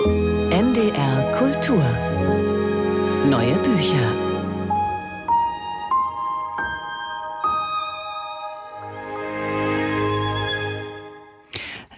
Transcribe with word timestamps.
NDR 0.00 1.32
Kultur. 1.32 1.82
Neue 3.28 3.56
Bücher. 3.64 4.27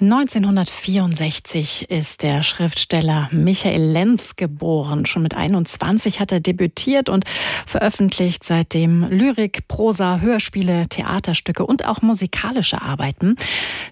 1964 0.00 1.90
ist 1.90 2.22
der 2.22 2.42
Schriftsteller 2.42 3.28
Michael 3.32 3.82
Lenz 3.82 4.34
geboren. 4.36 5.04
Schon 5.04 5.22
mit 5.22 5.34
21 5.34 6.20
hat 6.20 6.32
er 6.32 6.40
debütiert 6.40 7.10
und 7.10 7.24
veröffentlicht 7.66 8.42
seitdem 8.42 9.04
Lyrik, 9.10 9.68
Prosa, 9.68 10.20
Hörspiele, 10.20 10.88
Theaterstücke 10.88 11.66
und 11.66 11.86
auch 11.86 12.00
musikalische 12.00 12.80
Arbeiten. 12.80 13.36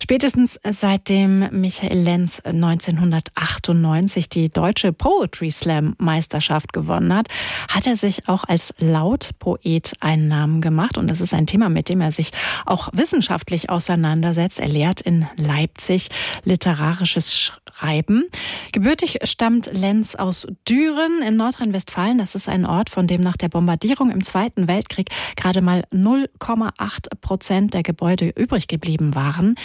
Spätestens 0.02 0.58
seitdem 0.66 1.48
Michael 1.50 1.98
Lenz 1.98 2.40
1998 2.40 4.30
die 4.30 4.48
deutsche 4.48 4.94
Poetry 4.94 5.50
Slam 5.50 5.94
Meisterschaft 5.98 6.72
gewonnen 6.72 7.14
hat, 7.14 7.28
hat 7.68 7.86
er 7.86 7.96
sich 7.96 8.28
auch 8.28 8.44
als 8.44 8.72
Lautpoet 8.78 9.92
einen 10.00 10.28
Namen 10.28 10.62
gemacht. 10.62 10.96
Und 10.96 11.10
das 11.10 11.20
ist 11.20 11.34
ein 11.34 11.46
Thema, 11.46 11.68
mit 11.68 11.90
dem 11.90 12.00
er 12.00 12.12
sich 12.12 12.30
auch 12.64 12.88
wissenschaftlich 12.94 13.68
auseinandersetzt. 13.68 14.58
Er 14.58 14.68
lehrt 14.68 15.02
in 15.02 15.26
Leipzig 15.36 15.97
nämlich 15.98 16.08
literarisches 16.44 17.34
Schreiben. 17.34 18.24
Gebürtig 18.72 19.18
stammt 19.24 19.70
Lenz 19.72 20.14
aus 20.14 20.46
Düren 20.68 21.22
in 21.26 21.36
Nordrhein-Westfalen. 21.36 22.18
Das 22.18 22.34
ist 22.34 22.48
ein 22.48 22.64
Ort, 22.64 22.90
von 22.90 23.06
dem 23.06 23.22
nach 23.22 23.36
der 23.36 23.48
Bombardierung 23.48 24.10
im 24.10 24.22
Zweiten 24.22 24.68
Weltkrieg 24.68 25.10
gerade 25.36 25.60
mal 25.60 25.84
0,8 25.92 27.16
Prozent 27.20 27.74
der 27.74 27.82
Gebäude 27.82 28.28
übrig 28.28 28.68
geblieben 28.68 29.14
waren. 29.14 29.56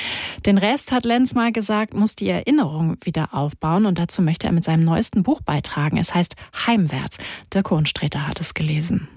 Den 0.45 0.57
Rest, 0.57 0.91
hat 0.91 1.05
Lenz 1.05 1.33
mal 1.33 1.51
gesagt, 1.51 1.93
muss 1.93 2.15
die 2.15 2.29
Erinnerung 2.29 2.97
wieder 3.03 3.33
aufbauen. 3.33 3.85
Und 3.85 3.99
dazu 3.99 4.21
möchte 4.21 4.47
er 4.47 4.53
mit 4.53 4.63
seinem 4.63 4.83
neuesten 4.83 5.23
Buch 5.23 5.41
beitragen. 5.41 5.97
Es 5.97 6.13
heißt 6.13 6.35
Heimwärts. 6.65 7.17
Dirk 7.53 7.69
Hohenstreter 7.69 8.27
hat 8.27 8.39
es 8.39 8.53
gelesen. 8.53 9.07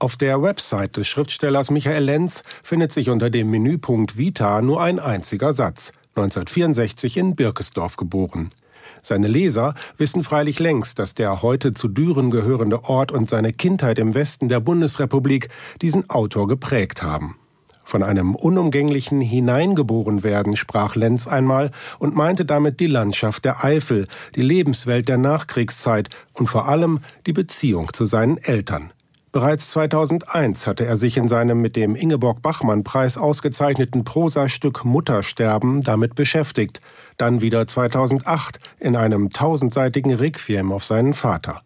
Auf 0.00 0.16
der 0.16 0.42
Website 0.42 0.96
des 0.96 1.06
Schriftstellers 1.06 1.70
Michael 1.70 2.04
Lenz 2.04 2.42
findet 2.62 2.92
sich 2.92 3.10
unter 3.10 3.30
dem 3.30 3.48
Menüpunkt 3.48 4.18
Vita 4.18 4.60
nur 4.60 4.82
ein 4.82 4.98
einziger 4.98 5.52
Satz. 5.52 5.92
1964 6.16 7.16
in 7.16 7.34
Birkesdorf 7.34 7.96
geboren. 7.96 8.50
Seine 9.02 9.26
Leser 9.26 9.74
wissen 9.98 10.22
freilich 10.22 10.58
längst, 10.58 10.98
dass 10.98 11.14
der 11.14 11.42
heute 11.42 11.74
zu 11.74 11.88
Düren 11.88 12.30
gehörende 12.30 12.84
Ort 12.84 13.12
und 13.12 13.28
seine 13.28 13.52
Kindheit 13.52 13.98
im 13.98 14.14
Westen 14.14 14.48
der 14.48 14.60
Bundesrepublik 14.60 15.48
diesen 15.82 16.08
Autor 16.08 16.48
geprägt 16.48 17.02
haben. 17.02 17.36
Von 17.84 18.02
einem 18.02 18.34
unumgänglichen 18.34 19.20
Hineingeborenwerden 19.20 20.56
sprach 20.56 20.96
Lenz 20.96 21.26
einmal 21.26 21.70
und 21.98 22.16
meinte 22.16 22.46
damit 22.46 22.80
die 22.80 22.86
Landschaft 22.86 23.44
der 23.44 23.62
Eifel, 23.62 24.06
die 24.36 24.42
Lebenswelt 24.42 25.06
der 25.06 25.18
Nachkriegszeit 25.18 26.08
und 26.32 26.46
vor 26.46 26.66
allem 26.66 27.00
die 27.26 27.34
Beziehung 27.34 27.92
zu 27.92 28.06
seinen 28.06 28.38
Eltern. 28.38 28.93
Bereits 29.34 29.72
2001 29.72 30.64
hatte 30.68 30.86
er 30.86 30.96
sich 30.96 31.16
in 31.16 31.26
seinem 31.26 31.60
mit 31.60 31.74
dem 31.74 31.96
Ingeborg-Bachmann-Preis 31.96 33.18
ausgezeichneten 33.18 34.04
Prosastück 34.04 34.84
Muttersterben 34.84 35.80
damit 35.80 36.14
beschäftigt, 36.14 36.80
dann 37.16 37.40
wieder 37.40 37.66
2008 37.66 38.60
in 38.78 38.94
einem 38.94 39.30
tausendseitigen 39.30 40.14
Requiem 40.14 40.70
auf 40.70 40.84
seinen 40.84 41.14
Vater. 41.14 41.62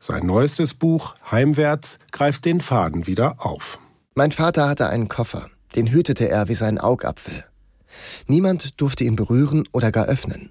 Sein 0.00 0.26
neuestes 0.26 0.74
Buch 0.74 1.14
Heimwärts 1.30 2.00
greift 2.10 2.46
den 2.46 2.60
Faden 2.60 3.06
wieder 3.06 3.36
auf. 3.38 3.78
Mein 4.16 4.32
Vater 4.32 4.68
hatte 4.68 4.88
einen 4.88 5.06
Koffer, 5.06 5.46
den 5.76 5.92
hütete 5.92 6.28
er 6.28 6.48
wie 6.48 6.54
seinen 6.54 6.78
Augapfel. 6.78 7.44
Niemand 8.26 8.80
durfte 8.80 9.04
ihn 9.04 9.14
berühren 9.14 9.68
oder 9.70 9.92
gar 9.92 10.06
öffnen. 10.06 10.50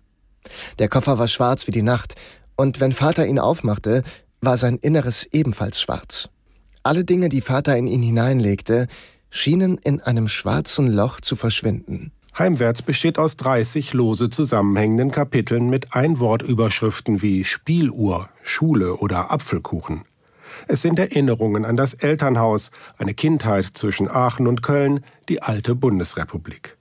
Der 0.79 0.87
Koffer 0.87 1.17
war 1.17 1.27
schwarz 1.27 1.67
wie 1.67 1.71
die 1.71 1.81
Nacht, 1.81 2.15
und 2.55 2.79
wenn 2.79 2.93
Vater 2.93 3.27
ihn 3.27 3.39
aufmachte, 3.39 4.01
war 4.39 4.55
sein 4.55 4.77
Inneres 4.77 5.27
ebenfalls 5.29 5.81
schwarz. 5.81 6.29
Alle 6.83 7.05
Dinge, 7.05 7.29
die 7.29 7.39
Vater 7.39 7.77
in 7.77 7.87
ihn 7.87 8.01
hineinlegte, 8.01 8.87
schienen 9.29 9.77
in 9.77 10.01
einem 10.01 10.27
schwarzen 10.27 10.91
Loch 10.91 11.21
zu 11.21 11.37
verschwinden. 11.37 12.11
Heimwärts 12.37 12.81
besteht 12.81 13.17
aus 13.17 13.37
30 13.37 13.93
lose 13.93 14.29
zusammenhängenden 14.29 15.09
Kapiteln 15.11 15.69
mit 15.69 15.95
Einwortüberschriften 15.95 17.21
wie 17.21 17.45
Spieluhr, 17.45 18.27
Schule 18.43 18.95
oder 18.95 19.31
Apfelkuchen. 19.31 20.01
Es 20.67 20.81
sind 20.81 20.99
Erinnerungen 20.99 21.63
an 21.63 21.77
das 21.77 21.93
Elternhaus, 21.93 22.71
eine 22.97 23.13
Kindheit 23.13 23.65
zwischen 23.73 24.09
Aachen 24.09 24.45
und 24.45 24.61
Köln, 24.61 25.05
die 25.29 25.41
alte 25.41 25.75
Bundesrepublik. 25.75 26.77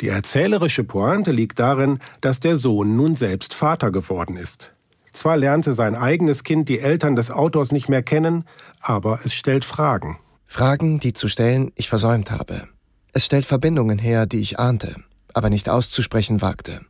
Die 0.00 0.08
erzählerische 0.08 0.84
Pointe 0.84 1.32
liegt 1.32 1.58
darin, 1.58 1.98
dass 2.20 2.38
der 2.38 2.56
Sohn 2.56 2.96
nun 2.96 3.16
selbst 3.16 3.54
Vater 3.54 3.90
geworden 3.90 4.36
ist. 4.36 4.72
Zwar 5.12 5.36
lernte 5.36 5.74
sein 5.74 5.94
eigenes 5.94 6.42
Kind 6.42 6.68
die 6.68 6.80
Eltern 6.80 7.16
des 7.16 7.30
Autors 7.30 7.70
nicht 7.70 7.88
mehr 7.88 8.02
kennen, 8.02 8.44
aber 8.80 9.20
es 9.24 9.34
stellt 9.34 9.64
Fragen. 9.64 10.18
Fragen, 10.46 11.00
die 11.00 11.12
zu 11.12 11.28
stellen 11.28 11.70
ich 11.76 11.88
versäumt 11.88 12.30
habe. 12.30 12.68
Es 13.12 13.26
stellt 13.26 13.46
Verbindungen 13.46 13.98
her, 13.98 14.26
die 14.26 14.40
ich 14.40 14.58
ahnte, 14.58 14.96
aber 15.34 15.50
nicht 15.50 15.68
auszusprechen 15.68 16.40
wagte. 16.40 16.80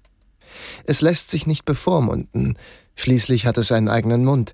Es 0.85 1.01
lässt 1.01 1.31
sich 1.31 1.47
nicht 1.47 1.65
bevormunden, 1.65 2.57
schließlich 2.95 3.47
hat 3.47 3.59
es 3.59 3.73
einen 3.73 3.89
eigenen 3.89 4.25
Mund, 4.25 4.53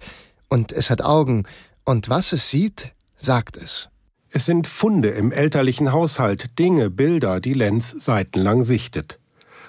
und 0.48 0.72
es 0.72 0.88
hat 0.88 1.02
Augen, 1.02 1.44
und 1.84 2.08
was 2.08 2.32
es 2.32 2.50
sieht, 2.50 2.92
sagt 3.16 3.56
es. 3.56 3.90
Es 4.30 4.44
sind 4.44 4.66
Funde 4.66 5.08
im 5.08 5.32
elterlichen 5.32 5.92
Haushalt, 5.92 6.58
Dinge, 6.58 6.90
Bilder, 6.90 7.40
die 7.40 7.54
Lenz 7.54 7.90
seitenlang 7.90 8.62
sichtet. 8.62 9.18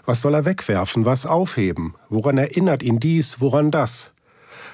Was 0.09 0.21
soll 0.21 0.33
er 0.33 0.43
wegwerfen, 0.43 1.05
was 1.05 1.27
aufheben? 1.27 1.93
Woran 2.09 2.39
erinnert 2.39 2.81
ihn 2.81 2.99
dies, 2.99 3.41
woran 3.41 3.69
das? 3.69 4.09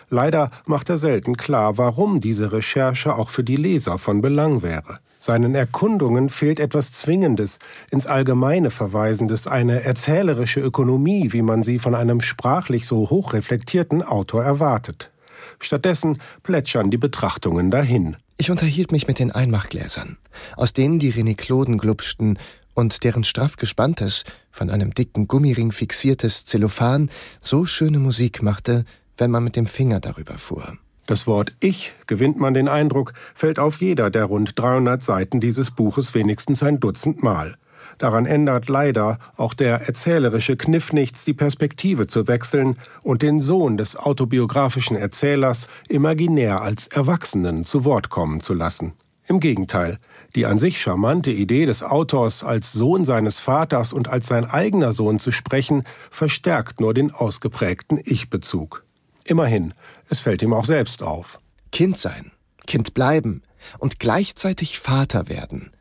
Leider 0.09 0.49
macht 0.65 0.89
er 0.89 0.97
selten 0.97 1.35
klar, 1.35 1.77
warum 1.77 2.21
diese 2.21 2.53
Recherche 2.53 3.13
auch 3.13 3.27
für 3.27 3.43
die 3.43 3.57
Leser 3.57 3.97
von 3.97 4.21
Belang 4.21 4.63
wäre. 4.63 4.99
Seinen 5.19 5.53
Erkundungen 5.53 6.29
fehlt 6.29 6.61
etwas 6.61 6.93
Zwingendes, 6.93 7.59
ins 7.91 8.07
Allgemeine 8.07 8.71
Verweisendes, 8.71 9.45
eine 9.45 9.83
erzählerische 9.83 10.61
Ökonomie, 10.61 11.33
wie 11.33 11.41
man 11.41 11.63
sie 11.63 11.79
von 11.79 11.95
einem 11.95 12.21
sprachlich 12.21 12.87
so 12.87 13.09
hochreflektierten 13.09 14.03
Autor 14.03 14.41
erwartet. 14.41 15.11
Stattdessen 15.59 16.17
plätschern 16.43 16.91
die 16.91 16.97
Betrachtungen 16.97 17.71
dahin. 17.71 18.15
Ich 18.37 18.51
unterhielt 18.51 18.93
mich 18.93 19.05
mit 19.05 19.19
den 19.19 19.33
Einmachgläsern, 19.33 20.17
aus 20.55 20.71
denen 20.71 20.99
die 20.99 21.09
Renikloden 21.09 21.77
glupschten 21.77 22.39
und 22.75 23.03
deren 23.03 23.23
straff 23.23 23.57
gespanntes, 23.57 24.23
von 24.51 24.69
einem 24.69 24.93
dicken 24.93 25.27
Gummiring 25.27 25.71
fixiertes 25.71 26.45
Zellophan 26.45 27.09
so 27.41 27.65
schöne 27.65 27.97
Musik 27.97 28.43
machte, 28.43 28.85
wenn 29.17 29.31
man 29.31 29.43
mit 29.43 29.55
dem 29.55 29.65
Finger 29.65 29.99
darüber 29.99 30.37
fuhr. 30.37 30.77
Das 31.07 31.27
Wort 31.27 31.55
Ich, 31.59 31.93
gewinnt 32.07 32.39
man 32.39 32.53
den 32.53 32.67
Eindruck, 32.67 33.13
fällt 33.33 33.59
auf 33.59 33.79
jeder 33.79 34.09
der 34.09 34.25
rund 34.25 34.57
300 34.57 35.01
Seiten 35.01 35.39
dieses 35.39 35.71
Buches 35.71 36.13
wenigstens 36.13 36.63
ein 36.63 36.79
Dutzend 36.79 37.23
Mal. 37.23 37.57
Daran 37.97 38.25
ändert 38.25 38.67
leider 38.67 39.19
auch 39.37 39.53
der 39.53 39.87
erzählerische 39.87 40.57
Kniff 40.57 40.91
nichts, 40.91 41.23
die 41.23 41.33
Perspektive 41.33 42.07
zu 42.07 42.27
wechseln 42.27 42.77
und 43.03 43.21
den 43.21 43.39
Sohn 43.39 43.77
des 43.77 43.95
autobiografischen 43.95 44.97
Erzählers 44.97 45.67
imaginär 45.87 46.61
als 46.61 46.87
Erwachsenen 46.87 47.63
zu 47.63 47.85
Wort 47.85 48.09
kommen 48.09 48.41
zu 48.41 48.53
lassen. 48.53 48.93
Im 49.27 49.39
Gegenteil, 49.39 49.97
die 50.35 50.45
an 50.45 50.59
sich 50.59 50.79
charmante 50.79 51.31
Idee 51.31 51.65
des 51.65 51.81
Autors, 51.81 52.43
als 52.43 52.73
Sohn 52.73 53.05
seines 53.05 53.39
Vaters 53.39 53.91
und 53.91 54.07
als 54.07 54.27
sein 54.27 54.45
eigener 54.45 54.93
Sohn 54.93 55.17
zu 55.17 55.31
sprechen, 55.31 55.83
verstärkt 56.11 56.79
nur 56.79 56.93
den 56.93 57.11
ausgeprägten 57.11 57.99
Ich-Bezug. 58.03 58.83
Immerhin, 59.23 59.73
es 60.09 60.19
fällt 60.19 60.43
ihm 60.43 60.53
auch 60.53 60.65
selbst 60.65 61.01
auf. 61.01 61.39
Kind 61.71 61.97
sein, 61.97 62.31
Kind 62.67 62.93
bleiben 62.93 63.41
und 63.79 63.99
gleichzeitig 63.99 64.77
Vater 64.77 65.27
werden. 65.27 65.71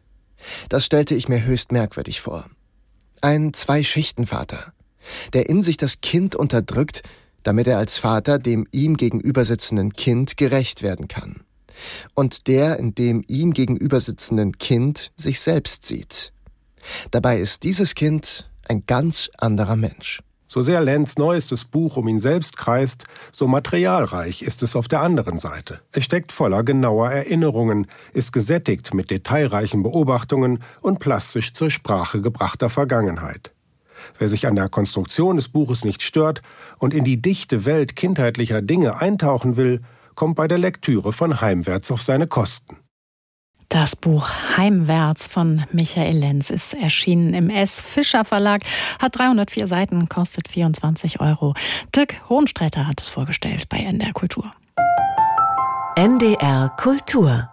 Das 0.70 0.86
stellte 0.86 1.14
ich 1.14 1.28
mir 1.28 1.44
höchst 1.44 1.70
merkwürdig 1.70 2.22
vor. 2.22 2.46
Ein 3.20 3.52
Zwei-Schichten-Vater, 3.52 4.72
der 5.34 5.50
in 5.50 5.60
sich 5.60 5.76
das 5.76 6.00
Kind 6.00 6.34
unterdrückt, 6.34 7.02
damit 7.42 7.66
er 7.66 7.76
als 7.76 7.98
Vater 7.98 8.38
dem 8.38 8.66
ihm 8.70 8.96
gegenüber 8.96 9.44
sitzenden 9.44 9.92
Kind 9.92 10.38
gerecht 10.38 10.82
werden 10.82 11.08
kann 11.08 11.44
und 12.14 12.46
der 12.46 12.78
in 12.78 12.94
dem 12.94 13.24
ihm 13.26 13.52
gegenüber 13.52 14.00
sitzenden 14.00 14.58
Kind 14.58 15.12
sich 15.16 15.40
selbst 15.40 15.86
sieht. 15.86 16.32
Dabei 17.10 17.38
ist 17.38 17.62
dieses 17.62 17.94
Kind 17.94 18.50
ein 18.68 18.84
ganz 18.86 19.30
anderer 19.38 19.76
Mensch. 19.76 20.20
So 20.46 20.62
sehr 20.62 20.80
Lenz 20.80 21.16
neuestes 21.16 21.64
Buch 21.64 21.96
um 21.96 22.06
ihn 22.06 22.20
selbst 22.20 22.56
kreist, 22.56 23.06
so 23.32 23.48
materialreich 23.48 24.42
ist 24.42 24.62
es 24.62 24.76
auf 24.76 24.86
der 24.86 25.00
anderen 25.00 25.38
Seite. 25.38 25.80
Es 25.90 26.04
steckt 26.04 26.30
voller 26.30 26.62
genauer 26.62 27.10
Erinnerungen, 27.10 27.88
ist 28.12 28.32
gesättigt 28.32 28.94
mit 28.94 29.10
detailreichen 29.10 29.82
Beobachtungen 29.82 30.60
und 30.80 31.00
plastisch 31.00 31.54
zur 31.54 31.72
Sprache 31.72 32.20
gebrachter 32.20 32.70
Vergangenheit. 32.70 33.52
Wer 34.18 34.28
sich 34.28 34.46
an 34.46 34.54
der 34.54 34.68
Konstruktion 34.68 35.36
des 35.36 35.48
Buches 35.48 35.84
nicht 35.84 36.02
stört 36.02 36.40
und 36.78 36.94
in 36.94 37.02
die 37.02 37.20
dichte 37.20 37.64
Welt 37.64 37.96
kindheitlicher 37.96 38.62
Dinge 38.62 39.00
eintauchen 39.00 39.56
will, 39.56 39.80
kommt 40.14 40.36
bei 40.36 40.48
der 40.48 40.58
Lektüre 40.58 41.12
von 41.12 41.40
Heimwärts 41.40 41.90
auf 41.90 42.02
seine 42.02 42.26
Kosten. 42.26 42.78
Das 43.68 43.96
Buch 43.96 44.28
Heimwärts 44.56 45.26
von 45.26 45.64
Michael 45.72 46.18
Lenz 46.18 46.50
ist 46.50 46.74
erschienen 46.74 47.34
im 47.34 47.50
S. 47.50 47.80
Fischer 47.80 48.24
Verlag, 48.24 48.62
hat 49.00 49.18
304 49.18 49.66
Seiten, 49.66 50.08
kostet 50.08 50.48
24 50.48 51.20
Euro. 51.20 51.54
Dirk 51.94 52.16
Hohenstreiter 52.28 52.86
hat 52.86 53.00
es 53.00 53.08
vorgestellt 53.08 53.68
bei 53.68 53.78
NDR 53.78 54.12
Kultur. 54.12 54.50
NDR 55.96 56.70
Kultur 56.76 57.48